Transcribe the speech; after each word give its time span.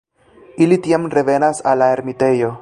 Ili 0.65 0.79
tiam 0.87 1.05
revenas 1.17 1.63
al 1.73 1.83
la 1.85 1.91
ermitejo. 1.99 2.51